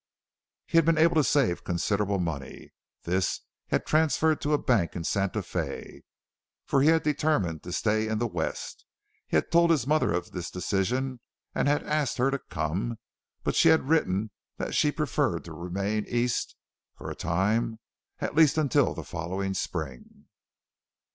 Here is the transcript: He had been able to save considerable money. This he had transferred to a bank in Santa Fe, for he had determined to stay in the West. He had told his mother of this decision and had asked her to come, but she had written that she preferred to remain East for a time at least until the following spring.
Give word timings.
He 0.65 0.79
had 0.79 0.85
been 0.85 0.97
able 0.97 1.13
to 1.13 1.23
save 1.23 1.63
considerable 1.63 2.17
money. 2.17 2.71
This 3.03 3.41
he 3.67 3.75
had 3.75 3.85
transferred 3.85 4.41
to 4.41 4.53
a 4.53 4.57
bank 4.57 4.95
in 4.95 5.03
Santa 5.03 5.43
Fe, 5.43 6.01
for 6.65 6.81
he 6.81 6.87
had 6.89 7.03
determined 7.03 7.61
to 7.61 7.71
stay 7.71 8.07
in 8.07 8.17
the 8.17 8.25
West. 8.25 8.83
He 9.27 9.37
had 9.37 9.51
told 9.51 9.69
his 9.69 9.85
mother 9.85 10.11
of 10.11 10.31
this 10.31 10.49
decision 10.49 11.19
and 11.53 11.67
had 11.67 11.83
asked 11.83 12.17
her 12.17 12.31
to 12.31 12.39
come, 12.39 12.97
but 13.43 13.53
she 13.53 13.69
had 13.69 13.89
written 13.89 14.31
that 14.57 14.73
she 14.73 14.91
preferred 14.91 15.43
to 15.43 15.53
remain 15.53 16.05
East 16.07 16.55
for 16.97 17.11
a 17.11 17.15
time 17.15 17.77
at 18.17 18.33
least 18.33 18.57
until 18.57 18.95
the 18.95 19.03
following 19.03 19.53
spring. 19.53 20.25